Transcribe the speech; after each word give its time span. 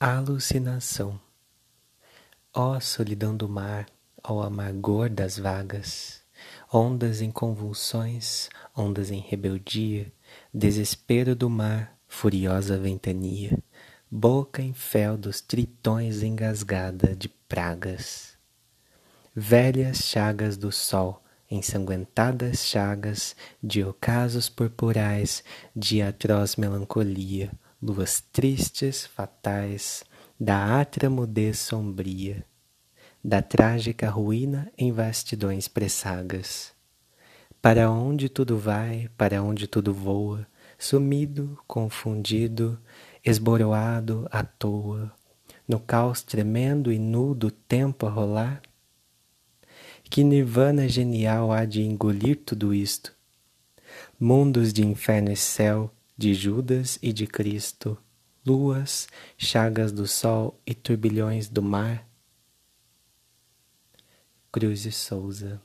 Alucinação 0.00 1.20
Ó 2.54 2.78
solidão 2.78 3.36
do 3.36 3.48
mar, 3.48 3.86
ó 4.22 4.42
amargor 4.42 5.10
das 5.10 5.36
vagas, 5.36 6.22
Ondas 6.72 7.20
em 7.20 7.32
convulsões, 7.32 8.48
ondas 8.76 9.10
em 9.10 9.18
rebeldia, 9.18 10.12
Desespero 10.54 11.34
do 11.34 11.50
mar, 11.50 11.98
furiosa 12.06 12.78
ventania, 12.78 13.58
Boca 14.08 14.62
em 14.62 14.72
fel 14.72 15.18
dos 15.18 15.40
tritões 15.40 16.22
engasgada 16.22 17.16
de 17.16 17.28
pragas. 17.28 18.38
Velhas 19.34 19.96
chagas 19.96 20.56
do 20.56 20.70
sol, 20.70 21.24
ensanguentadas 21.50 22.60
chagas 22.60 23.34
De 23.60 23.82
ocasos 23.82 24.48
purpurais, 24.48 25.42
de 25.74 26.00
atroz 26.00 26.54
melancolia, 26.54 27.50
luas 27.80 28.20
tristes, 28.32 29.06
fatais, 29.06 30.02
da 30.38 30.80
atra 30.80 31.08
mudez 31.08 31.58
sombria, 31.60 32.44
da 33.22 33.40
trágica 33.40 34.10
ruína 34.10 34.70
em 34.76 34.90
vastidões 34.90 35.68
presságas. 35.68 36.72
Para 37.62 37.90
onde 37.90 38.28
tudo 38.28 38.58
vai, 38.58 39.08
para 39.16 39.42
onde 39.42 39.68
tudo 39.68 39.94
voa, 39.94 40.46
sumido, 40.76 41.58
confundido, 41.66 42.80
esboroado 43.24 44.26
à 44.30 44.42
toa, 44.42 45.12
no 45.66 45.78
caos 45.78 46.22
tremendo 46.22 46.92
e 46.92 46.98
nu 46.98 47.34
do 47.34 47.50
tempo 47.50 48.06
a 48.06 48.10
rolar? 48.10 48.62
Que 50.04 50.24
nirvana 50.24 50.88
genial 50.88 51.52
há 51.52 51.64
de 51.64 51.82
engolir 51.82 52.42
tudo 52.44 52.74
isto? 52.74 53.12
Mundos 54.18 54.72
de 54.72 54.84
inferno 54.84 55.30
e 55.30 55.36
céu, 55.36 55.92
de 56.18 56.34
Judas 56.34 56.98
e 57.00 57.12
de 57.12 57.28
Cristo, 57.28 57.96
luas, 58.44 59.06
chagas 59.36 59.92
do 59.92 60.04
sol 60.08 60.60
e 60.66 60.74
turbilhões 60.74 61.48
do 61.48 61.62
mar. 61.62 62.04
Cruz 64.50 64.82
Souza 64.96 65.62